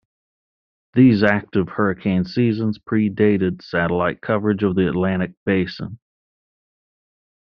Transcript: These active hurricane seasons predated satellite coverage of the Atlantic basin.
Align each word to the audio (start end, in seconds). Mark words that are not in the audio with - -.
These 0.95 1.21
active 1.21 1.69
hurricane 1.69 2.25
seasons 2.25 2.79
predated 2.79 3.61
satellite 3.61 4.19
coverage 4.19 4.63
of 4.63 4.73
the 4.73 4.89
Atlantic 4.89 5.33
basin. 5.45 5.99